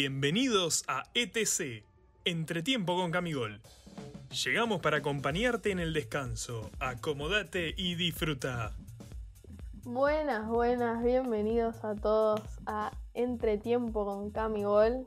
[0.00, 1.84] Bienvenidos a ETC,
[2.24, 3.60] Entretiempo con Camigol.
[4.44, 6.70] Llegamos para acompañarte en el descanso.
[6.78, 8.76] Acomódate y disfruta.
[9.82, 15.04] Buenas, buenas, bienvenidos a todos a Entretiempo con Camigol.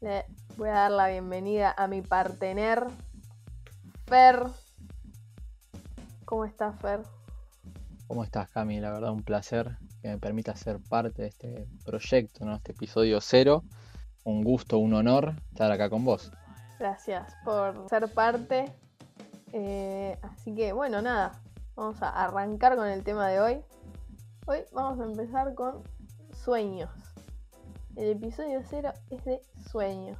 [0.00, 0.24] Le
[0.56, 2.88] voy a dar la bienvenida a mi partener,
[4.06, 4.46] Fer.
[6.24, 7.02] ¿Cómo estás, Fer?
[8.08, 8.80] ¿Cómo estás, Cami?
[8.80, 12.54] La verdad, un placer que me permita ser parte de este proyecto, ¿no?
[12.54, 13.64] este episodio cero.
[14.22, 16.30] Un gusto, un honor estar acá con vos.
[16.78, 18.72] Gracias por ser parte.
[19.52, 21.40] Eh, así que, bueno, nada,
[21.74, 23.60] vamos a arrancar con el tema de hoy.
[24.46, 25.82] Hoy vamos a empezar con
[26.44, 26.90] sueños.
[27.96, 30.18] El episodio cero es de sueños.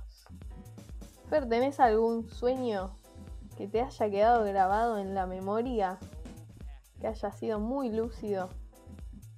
[1.28, 2.90] Fer, ¿tenés algún sueño
[3.56, 5.98] que te haya quedado grabado en la memoria?
[7.00, 8.48] Que haya sido muy lúcido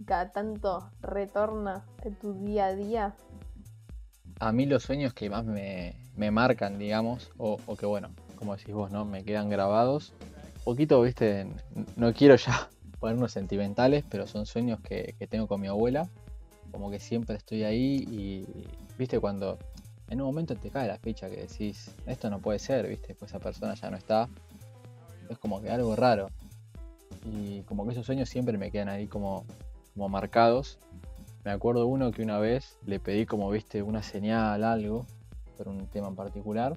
[0.04, 3.14] cada tanto retorna en tu día a día?
[4.40, 5.94] A mí los sueños que más me,
[6.30, 9.04] marcan, digamos, o, que bueno, como decís vos, ¿no?
[9.04, 10.12] Me quedan grabados.
[10.58, 11.46] Un poquito, viste,
[11.96, 12.68] no quiero ya
[13.00, 16.08] ponernos sentimentales, pero son sueños que, tengo con mi abuela.
[16.70, 18.46] Como que siempre estoy ahí y,
[18.98, 19.58] viste, cuando
[20.10, 23.30] en un momento te cae la ficha que decís, esto no puede ser, viste, pues
[23.30, 24.28] esa persona ya no está.
[25.28, 26.28] Es como que algo raro.
[27.24, 29.44] Y como que esos sueños siempre me quedan ahí como
[29.98, 30.78] como marcados.
[31.44, 35.06] Me acuerdo uno que una vez le pedí como viste una señal, algo,
[35.56, 36.76] por un tema en particular.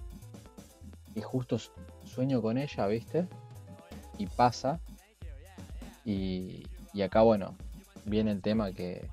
[1.13, 1.57] Y justo
[2.03, 3.27] sueño con ella, viste.
[4.17, 4.79] Y pasa.
[6.03, 7.55] Y, y acá, bueno,
[8.05, 9.07] viene el tema que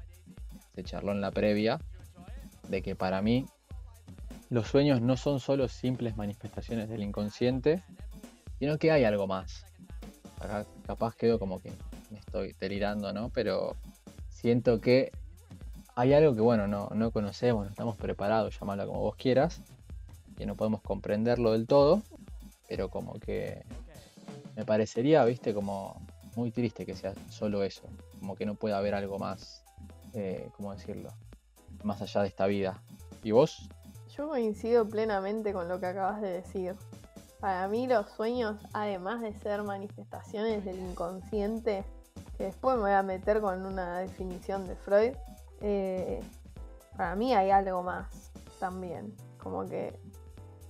[0.75, 1.79] se charló en la previa.
[2.69, 3.45] De que para mí
[4.49, 7.83] los sueños no son solo simples manifestaciones del inconsciente,
[8.59, 9.67] sino que hay algo más.
[10.41, 11.73] Acá capaz quedo como que
[12.11, 13.31] me estoy delirando, ¿no?
[13.31, 13.77] Pero
[14.41, 15.11] siento que
[15.97, 19.61] hay algo que, bueno, no, no conocemos, no estamos preparados, llamarlo como vos quieras,
[20.37, 22.03] que no podemos comprenderlo del todo,
[22.69, 23.65] pero como que
[24.55, 26.01] me parecería, viste, como
[26.37, 27.83] muy triste que sea solo eso,
[28.21, 29.65] como que no pueda haber algo más,
[30.15, 31.11] eh, ¿cómo decirlo?
[31.83, 32.81] Más allá de esta vida.
[33.25, 33.69] ¿Y vos?
[34.17, 36.77] Yo coincido plenamente con lo que acabas de decir.
[37.41, 41.85] Para mí los sueños, además de ser manifestaciones del inconsciente,
[42.39, 45.13] que después me voy a meter con una definición de Freud,
[45.61, 46.21] eh,
[46.97, 49.13] para mí hay algo más también.
[49.43, 49.99] Como que,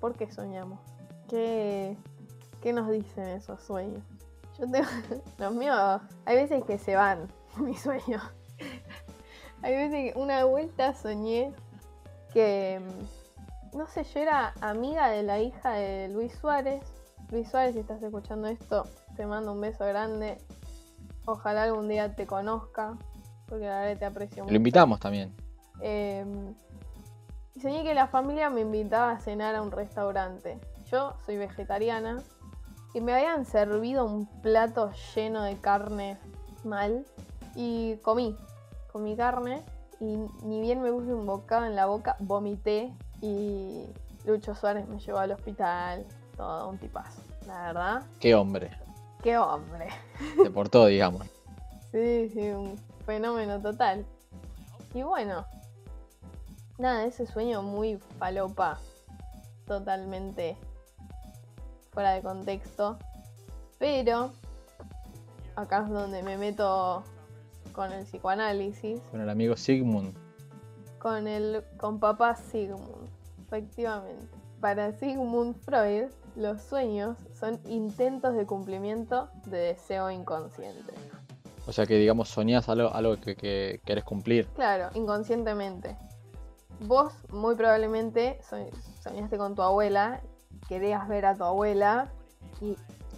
[0.01, 0.81] ¿por qué soñamos?
[1.29, 1.95] ¿Qué,
[2.63, 4.03] qué nos dicen esos sueños?
[4.59, 4.89] Yo tengo,
[5.39, 8.23] los míos, hay veces que se van mis sueños.
[9.63, 11.53] hay veces que una vuelta soñé
[12.33, 12.81] que,
[13.75, 16.83] no sé, yo era amiga de la hija de Luis Suárez.
[17.31, 18.85] Luis Suárez, si estás escuchando esto,
[19.17, 20.39] te mando un beso grande.
[21.31, 22.97] Ojalá algún día te conozca,
[23.47, 24.51] porque la verdad te aprecio mucho.
[24.51, 25.37] Lo invitamos también.
[25.83, 30.59] Y soñé que la familia me invitaba a cenar a un restaurante.
[30.91, 32.23] Yo soy vegetariana
[32.95, 36.17] y me habían servido un plato lleno de carne
[36.65, 37.05] mal
[37.55, 38.35] y comí,
[38.91, 39.63] comí carne
[40.01, 42.91] y ni bien me puse un bocado en la boca, vomité
[43.21, 43.85] y
[44.25, 46.07] Lucho Suárez me llevó al hospital,
[46.39, 48.03] todo un tipazo, la verdad.
[48.19, 48.71] Qué hombre.
[49.23, 49.89] Qué hombre.
[50.43, 51.27] Se portó, digamos.
[51.91, 54.05] Sí, sí, un fenómeno total.
[54.93, 55.47] Y bueno,
[56.77, 58.79] nada, ese sueño muy falopa,
[59.67, 60.59] totalmente
[61.91, 62.99] fuera de contexto.
[63.79, 64.33] Pero
[65.57, 67.03] acá es donde me meto
[67.73, 69.01] con el psicoanálisis.
[69.11, 70.15] Con el amigo Sigmund.
[70.99, 73.09] Con el con papá Sigmund,
[73.47, 74.27] efectivamente.
[74.61, 80.95] Para Sigmund Freud, los sueños son intentos de cumplimiento de deseo inconsciente.
[81.67, 84.47] O sea que, digamos, soñás algo, algo que, que querés cumplir.
[84.55, 85.97] Claro, inconscientemente.
[86.81, 88.39] Vos muy probablemente
[89.03, 90.21] soñaste con tu abuela,
[90.69, 92.09] querías ver a tu abuela
[92.61, 92.77] y...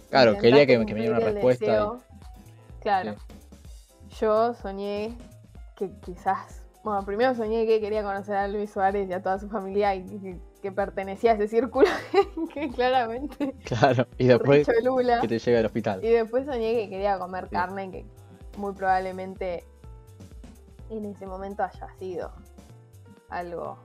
[0.09, 1.93] Claro, quería que, me diera una respuesta.
[2.81, 3.15] Claro.
[4.19, 5.15] Yo soñé
[5.75, 6.63] que quizás...
[6.83, 10.01] Bueno, primero soñé que quería conocer a Luis Suárez y a toda su familia y
[10.61, 11.87] que pertenecía a ese círculo,
[12.53, 13.55] que claramente.
[13.65, 16.03] Claro, y después que te llega al hospital.
[16.03, 18.05] Y después soñé que quería comer carne, que
[18.57, 19.63] muy probablemente
[20.89, 22.31] en ese momento haya sido
[23.29, 23.77] algo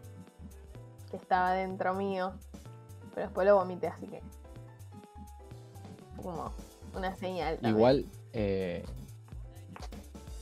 [1.11, 2.33] que estaba dentro mío,
[3.15, 4.21] pero después lo vomité, así que.
[6.23, 6.53] Como
[6.95, 7.59] una señal.
[7.63, 8.85] Igual, eh,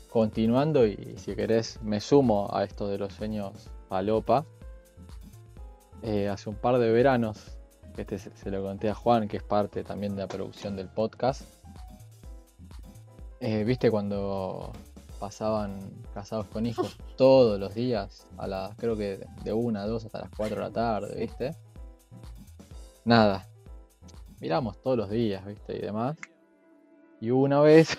[0.08, 4.46] continuando, y si querés, me sumo a esto de los sueños palopa
[6.06, 7.56] eh, hace un par de veranos,
[7.97, 11.43] este se, lo conté a Juan, que es parte también de la producción del podcast.
[13.41, 14.71] Eh, Viste cuando
[15.19, 15.79] pasaban
[16.12, 20.21] casados con hijos todos los días, a las, creo que de una a dos hasta
[20.21, 21.56] las 4 de la tarde, ¿viste?
[23.06, 23.49] Nada.
[24.41, 25.75] Miramos todos los días, ¿viste?
[25.79, 26.19] Y demás.
[27.19, 27.97] Y una vez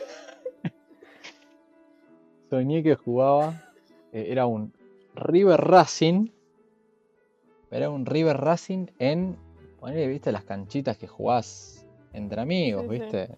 [2.52, 3.64] soñé que jugaba,
[4.12, 4.74] eh, era un
[5.16, 6.35] River Racing,
[7.72, 9.38] era un River Racing en,
[9.80, 10.32] ponele, ¿viste?
[10.32, 13.00] Las canchitas que jugás entre amigos, Sí, sí.
[13.00, 13.38] ¿viste?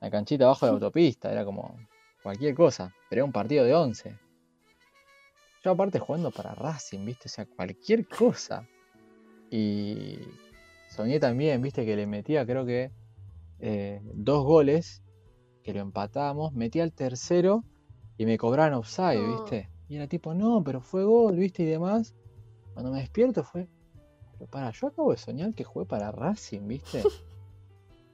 [0.00, 1.76] La canchita abajo de la autopista, era como
[2.22, 4.16] cualquier cosa, pero era un partido de 11.
[5.62, 7.26] Yo aparte jugando para Racing, ¿viste?
[7.26, 8.68] O sea, cualquier cosa.
[9.50, 10.18] Y
[10.90, 11.84] soñé también, ¿viste?
[11.86, 12.90] Que le metía creo que
[13.60, 15.02] eh, dos goles,
[15.62, 17.64] que lo empatamos, metía el tercero
[18.18, 19.40] y me cobraban offside, No.
[19.42, 19.70] ¿viste?
[19.88, 21.62] Y era tipo, no, pero fue gol, ¿viste?
[21.62, 22.14] Y demás.
[22.74, 23.68] Cuando me despierto fue,
[24.32, 27.02] pero para, yo acabo de soñar que jugué para Racing, ¿viste?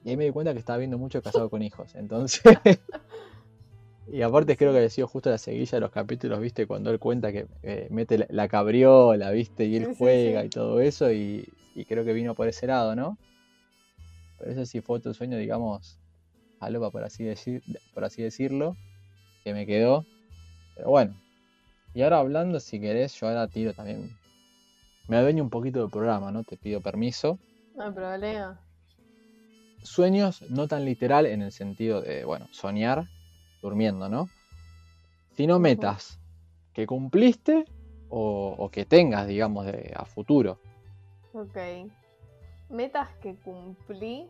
[0.03, 1.93] Y ahí me di cuenta que estaba viendo mucho casado con hijos.
[1.93, 2.41] Entonces.
[4.11, 6.65] y aparte creo que había sido justo la seguilla de los capítulos, ¿viste?
[6.65, 9.65] Cuando él cuenta que eh, mete la, la cabriola, ¿viste?
[9.65, 10.47] Y él Sí, sí, juega sí.
[10.47, 11.11] y todo eso.
[11.11, 13.19] Y, y creo que vino por ese lado, ¿no?
[14.39, 15.99] Pero ese sí fue otro sueño, digamos,
[16.59, 17.61] alopa, por así, decir,
[17.93, 18.75] por así decirlo,
[19.43, 20.03] que me quedó.
[20.75, 21.15] Pero bueno.
[21.93, 24.17] Y ahora hablando, si querés, yo ahora tiro también.
[25.11, 26.45] Me adueño un poquito del programa, ¿no?
[26.45, 27.37] Te pido permiso
[27.75, 28.61] No hay problema.
[29.83, 33.03] sueños no tan literal en el sentido de, bueno, soñar
[33.61, 34.29] durmiendo, ¿no?
[35.35, 36.17] Sino metas
[36.73, 37.65] que cumpliste
[38.07, 40.59] o, o que tengas, digamos, de, a futuro.
[41.33, 41.57] Ok.
[42.69, 44.29] Metas que cumplí.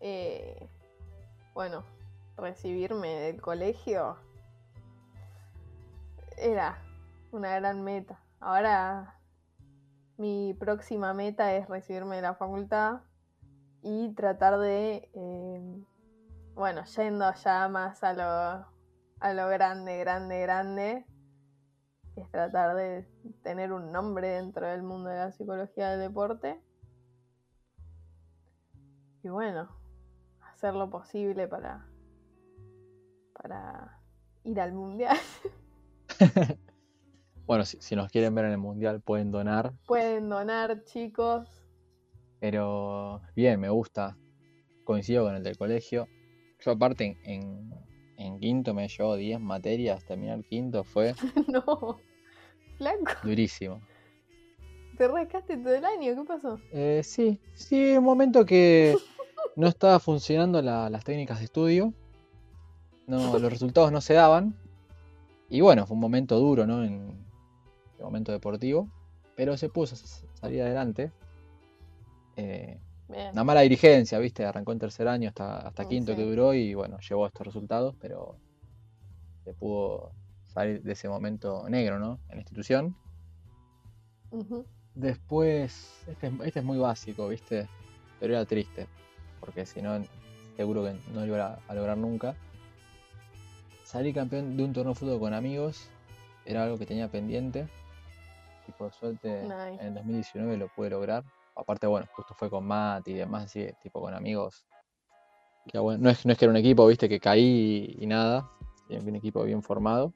[0.00, 0.68] eh,
[1.54, 1.84] bueno,
[2.36, 4.16] recibirme del colegio
[6.36, 6.82] era
[7.30, 8.18] una gran meta.
[8.40, 9.20] Ahora
[10.16, 13.00] mi próxima meta es recibirme de la facultad
[13.82, 15.84] y tratar de, eh,
[16.54, 18.66] bueno, yendo ya más a lo,
[19.20, 21.06] a lo grande, grande, grande,
[22.16, 23.08] es tratar de
[23.42, 26.60] tener un nombre dentro del mundo de la psicología del deporte.
[29.22, 29.68] Y bueno,
[30.40, 31.86] hacer lo posible para,
[33.32, 34.00] para
[34.44, 35.16] ir al mundial.
[37.46, 41.48] Bueno, si, si nos quieren ver en el mundial pueden donar, Pueden donar, chicos.
[42.40, 44.16] pero bien, me gusta.
[44.84, 46.08] Coincido con el del colegio.
[46.60, 47.70] Yo aparte en,
[48.16, 51.14] en, quinto me llevó 10 materias, terminar quinto fue
[51.48, 52.00] no,
[52.78, 53.80] flaco, durísimo.
[54.96, 56.58] te rascaste todo el año, ¿qué pasó?
[56.72, 58.96] Eh, sí, sí, un momento que
[59.56, 61.92] no estaba funcionando la- las técnicas de estudio.
[63.06, 64.54] No, los resultados no se daban.
[65.50, 66.82] Y bueno, fue un momento duro, ¿no?
[66.84, 67.22] En
[67.98, 68.88] el momento deportivo.
[69.36, 71.10] Pero se puso a salir adelante.
[72.36, 74.44] Eh, una mala dirigencia, ¿viste?
[74.44, 77.46] Arrancó en tercer año hasta, hasta Mm, quinto que duró y bueno, llevó a estos
[77.46, 78.36] resultados, pero
[79.44, 80.12] se pudo
[80.52, 82.18] salir de ese momento negro, ¿no?
[82.28, 82.96] En la institución.
[84.94, 87.68] Después, este, es- este es muy básico, ¿viste?
[88.20, 88.86] Pero era triste,
[89.40, 90.02] porque si no,
[90.56, 92.36] seguro que no lo iba a, lograr nunca.
[93.84, 95.88] Salí campeón de un torneo de fútbol con amigos,
[96.46, 97.68] era algo que tenía pendiente,
[98.66, 99.80] y por suerte Nice.
[99.80, 101.24] en el 2019 lo pude lograr.
[101.56, 104.66] Aparte, bueno, justo fue con Matt y demás, así, tipo con amigos.
[105.66, 107.08] Que bueno, no es, no es que era un equipo, ¿viste?
[107.08, 108.50] Que caí y, y nada,
[108.90, 110.12] un equipo bien formado.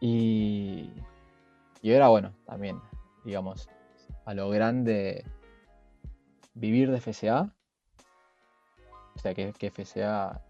[0.00, 0.90] Y,
[1.80, 2.80] y era bueno, también,
[3.24, 3.68] digamos,
[4.24, 5.24] a lo grande
[6.54, 7.54] vivir de FCA.
[9.14, 10.42] O sea, que, que FCA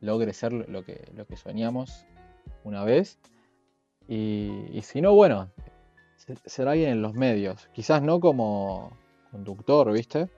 [0.00, 2.06] logre ser lo que, lo que soñamos
[2.64, 3.18] una vez.
[4.08, 5.50] Y, y si no, bueno,
[6.46, 7.68] ser alguien en los medios.
[7.72, 8.96] Quizás no como
[9.30, 10.28] conductor, ¿viste?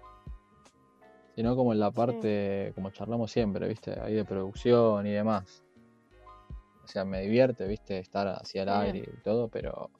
[1.35, 4.01] Sino como en la parte, como charlamos siempre, ¿viste?
[4.01, 5.63] Ahí de producción y demás.
[6.83, 7.99] O sea, me divierte, ¿viste?
[7.99, 9.91] Estar hacia el aire y todo, pero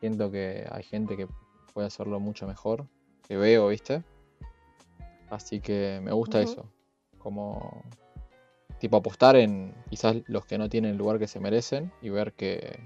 [0.00, 1.28] siento que hay gente que
[1.74, 2.86] puede hacerlo mucho mejor,
[3.26, 4.02] que veo, ¿viste?
[5.30, 6.68] Así que me gusta eso.
[7.18, 7.84] Como
[8.78, 12.32] tipo apostar en quizás los que no tienen el lugar que se merecen y ver
[12.32, 12.80] que,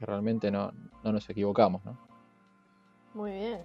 [0.00, 0.72] que realmente no,
[1.04, 1.96] no nos equivocamos, ¿no?
[3.14, 3.60] Muy bien.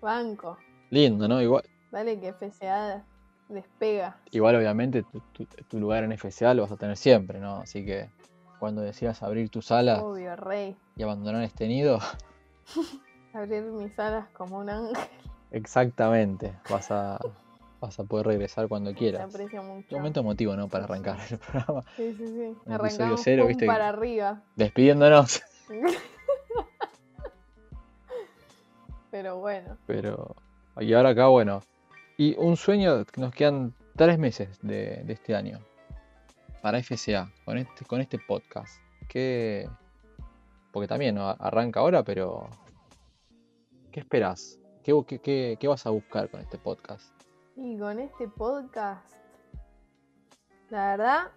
[0.00, 0.58] Banco.
[0.90, 1.40] Lindo, ¿no?
[1.42, 3.04] Igual, Dale que FCA
[3.48, 4.18] despega.
[4.30, 7.56] igual obviamente tu, tu- tu lugar en FCA lo vas a tener siempre, ¿no?
[7.56, 8.10] Así que
[8.58, 10.76] cuando decidas abrir tu sala Obvio, rey.
[10.96, 11.98] y abandonar este nido,
[13.32, 14.96] Abrir mis alas como un ángel.
[15.50, 17.18] exactamente, vas a,
[17.80, 19.22] vas a poder regresar cuando quieras.
[19.34, 19.86] aprecia mucho.
[19.88, 20.68] Qué momento emotivo, ¿no?
[20.68, 21.82] Para arrancar el programa.
[21.96, 22.56] Sí, sí, sí.
[22.70, 24.42] Arrancamos cero, viste para arriba.
[24.56, 25.42] Despidiéndonos.
[29.10, 29.78] Pero bueno.
[29.86, 30.34] Pero.
[30.80, 31.60] Y ahora acá, bueno.
[32.16, 35.60] Y un sueño, que nos quedan tres meses de, de este año.
[36.62, 38.80] para FCA, con este, con este podcast?
[39.08, 39.68] ¿Qué,
[40.72, 41.28] porque también ¿no?
[41.28, 42.48] arranca ahora, pero
[43.92, 44.58] ¿qué esperas?
[44.82, 47.14] ¿Qué, qué, qué vas a buscar con este podcast?
[47.54, 49.14] Y con este podcast,
[50.70, 51.30] la verdad,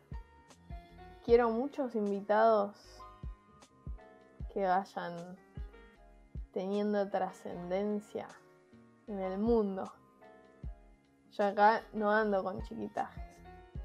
[1.24, 2.97] quiero muchos invitados
[4.58, 5.38] que vayan
[6.52, 8.28] teniendo trascendencia
[9.06, 9.94] en el mundo.
[11.30, 13.24] Yo acá no ando con chiquitajes.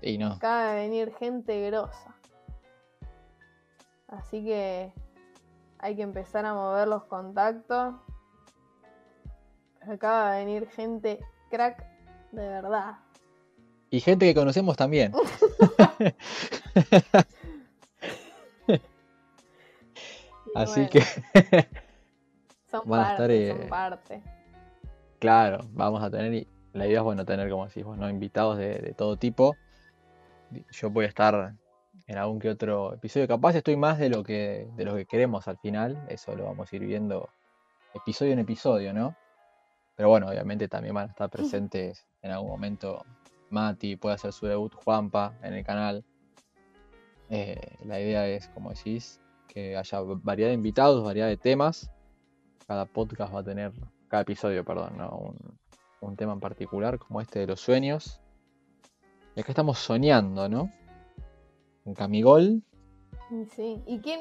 [0.01, 0.29] Y no.
[0.33, 2.17] Acaba de venir gente grosa.
[4.09, 4.95] Así que
[5.79, 7.95] hay que empezar a mover los contactos.
[9.83, 11.85] Acaba de venir gente crack
[12.31, 12.97] de verdad.
[13.91, 15.13] Y gente que conocemos también.
[20.55, 21.01] Así que
[22.71, 24.23] son, parte, son eh, parte.
[25.19, 28.09] Claro, vamos a tener, la idea es bueno tener, como decís vos, ¿no?
[28.11, 29.57] invitados de, todo tipo.
[30.71, 31.55] Yo voy a estar
[32.07, 33.29] en algún que otro episodio.
[33.29, 36.05] Capaz estoy más de lo que, de lo que queremos al final.
[36.09, 37.29] Eso lo vamos a ir viendo
[37.95, 39.17] episodio en episodio, ¿no?
[39.95, 43.05] Pero bueno, obviamente también van a estar presentes en algún momento
[43.51, 46.05] Mati, puede hacer su debut Juanpa en el canal.
[47.29, 49.22] Eh, la idea es, como decís,
[49.53, 51.91] que haya variedad de invitados, variedad de temas.
[52.67, 53.73] Cada podcast va a tener,
[54.09, 55.59] cada episodio, perdón, un,
[56.01, 58.23] un tema en particular, como este de los sueños.
[59.37, 60.71] Y acá estamos soñando, ¿no?
[61.85, 62.63] En Camigol.
[63.55, 64.21] Sí, ¿y quién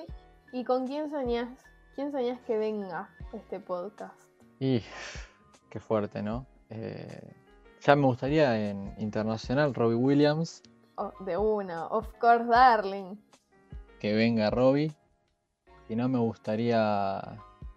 [0.51, 1.49] y con quién soñás?
[1.95, 4.19] ¿Quién soñás que venga este podcast?
[4.59, 4.81] Y
[5.69, 6.45] qué fuerte, ¿no?
[6.69, 7.33] Eh,
[7.79, 10.61] ya me gustaría en internacional Robbie Williams.
[10.95, 13.15] Oh, de una, of course, darling.
[13.99, 14.91] Que venga Robbie.
[15.91, 17.21] Y no me gustaría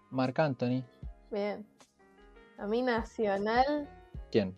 [0.09, 0.85] Marc Anthony.
[1.29, 1.67] Bien.
[2.57, 3.89] A mí nacional.
[4.31, 4.57] ¿Quién?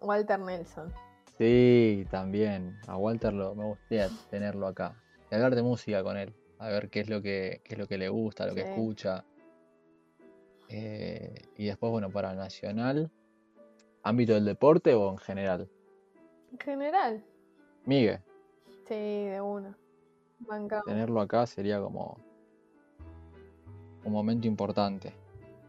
[0.00, 0.92] Walter Nelson.
[1.36, 2.78] Sí, también.
[2.86, 4.94] A Walter lo, me gustaría tenerlo acá.
[5.28, 6.32] Y hablar de música con él.
[6.60, 9.24] A ver qué es lo que, es lo que le gusta, lo que escucha.
[10.68, 13.10] Eh, y después, bueno, para Nacional,
[14.04, 15.68] ¿ámbito del deporte o en general?
[16.52, 17.24] En general.
[17.86, 18.20] Miguel.
[18.86, 19.76] Sí, de una.
[20.86, 22.33] Tenerlo acá sería como
[24.04, 25.12] un momento importante.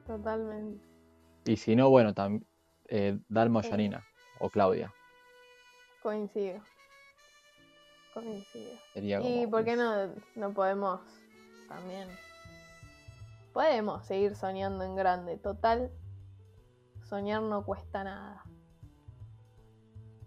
[0.06, 0.84] Totalmente.
[1.46, 2.46] Y si no, bueno, también
[2.88, 4.94] eh, Dalma o o Claudia.
[6.01, 6.62] Coincido.
[8.13, 8.72] Coincido.
[8.94, 11.01] Sería ¿Y por qué no, no podemos
[11.68, 12.08] también?
[13.54, 15.38] Podemos seguir soñando en grande.
[15.38, 15.92] Total,
[17.04, 18.44] soñar no cuesta nada.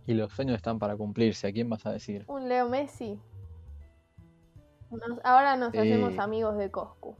[0.06, 1.46] Y los sueños están para cumplirse.
[1.46, 2.24] ¿A quién vas a decir?
[2.28, 3.20] Un Leo Messi.
[5.22, 7.14] ahora nos hacemos amigos de Coscu.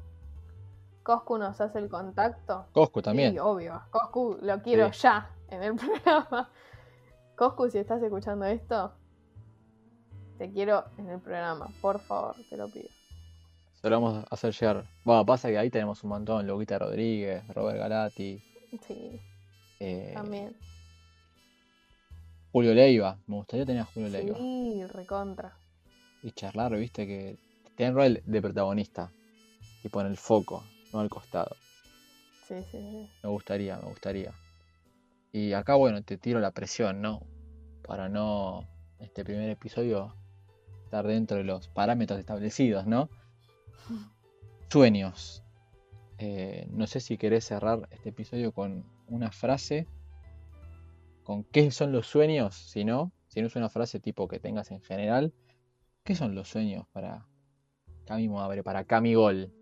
[1.09, 2.67] Coscu nos hace el contacto.
[2.73, 3.33] Coscu también.
[3.33, 3.81] Sí, obvio.
[3.89, 5.75] Coscu lo quiero ya en el
[6.05, 6.51] programa.
[7.35, 8.93] Coscu, si estás escuchando esto,
[10.37, 12.91] te quiero en el programa, por favor, te lo pido.
[13.81, 14.85] Se lo vamos a hacer llegar.
[15.03, 18.43] Bueno, pasa que ahí tenemos un montón, Luquita Rodríguez, Robert Galati.
[18.87, 19.19] Sí.
[19.81, 20.55] Eh, también.
[22.53, 24.37] Julio Leiva, me gustaría tener a Julio Leiva.
[24.37, 25.57] Sí, recontra.
[26.23, 27.39] Y charlar, viste, que
[27.77, 29.11] tiene rol de protagonista.
[29.83, 31.57] Y pone el foco, no al costado.
[32.47, 33.09] Sí, sí, sí.
[33.23, 34.35] Me gustaría, me gustaría.
[35.33, 37.27] Y acá, bueno, te tiro la presión, ¿no?
[37.83, 38.67] Para no,
[38.99, 40.15] este primer episodio,
[40.85, 43.11] estar dentro de los parámetros establecidos, ¿no?
[44.71, 45.43] Sueños.
[46.19, 49.87] Eh, no sé si querés cerrar este episodio con una frase.
[51.23, 52.55] ¿Con qué son los sueños?
[52.55, 55.35] Si no, si no es una frase tipo que tengas en general,
[56.03, 57.27] ¿qué son los sueños para
[58.07, 59.53] Cami Abre, para Cami Gol?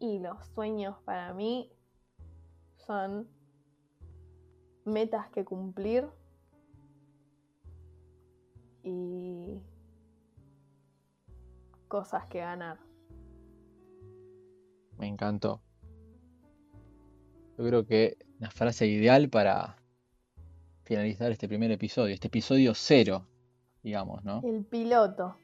[0.00, 1.70] Y los sueños para mí
[2.76, 3.28] son
[4.84, 6.08] metas que cumplir
[8.82, 9.60] y
[11.88, 12.78] cosas que ganar.
[14.98, 15.60] Me encantó.
[17.56, 19.76] Yo creo que la frase ideal para
[20.84, 23.26] finalizar este primer episodio, este episodio cero,
[23.82, 24.40] digamos, ¿no?
[24.44, 25.36] El piloto.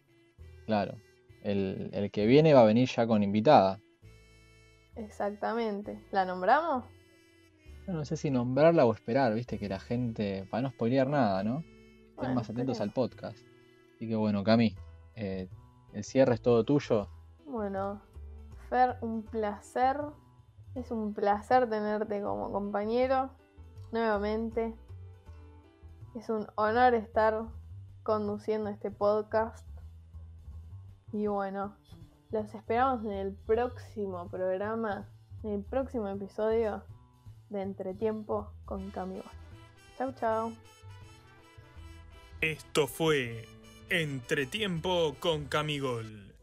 [0.66, 0.96] Claro.
[1.42, 3.80] El, el que viene va a venir ya con invitada.
[4.96, 5.98] Exactamente.
[6.10, 6.84] ¿La nombramos?
[7.86, 11.62] No, sé si nombrarla o esperar, viste, que la gente, para no spoilear nada, ¿no?
[12.16, 13.38] Estén más atentos al podcast.
[13.94, 14.74] Así que bueno, Cami,
[15.16, 15.48] eh,
[15.92, 17.08] el cierre es todo tuyo.
[17.44, 18.00] Bueno,
[18.68, 20.00] Fer, un placer.
[20.74, 23.30] Es un placer tenerte como compañero
[23.92, 24.74] nuevamente.
[26.14, 27.44] Es un honor estar
[28.02, 29.66] conduciendo este podcast.
[31.12, 31.76] Y bueno,
[32.34, 35.08] los esperamos en el próximo programa,
[35.44, 36.82] en el próximo episodio
[37.48, 39.30] de Entretiempo con Camilo.
[39.96, 40.52] Chau, chau.
[42.40, 43.46] Esto fue
[43.88, 46.33] Entretiempo con Camigol.